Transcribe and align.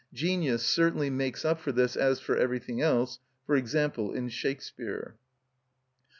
Genius 0.13 0.63
certainly 0.65 1.11
makes 1.11 1.45
up 1.45 1.59
for 1.59 1.71
this 1.71 1.95
as 1.95 2.19
for 2.19 2.35
everything 2.35 2.81
else, 2.81 3.19
for 3.45 3.55
example 3.55 4.11
in 4.11 4.29
Shakespeare. 4.29 5.15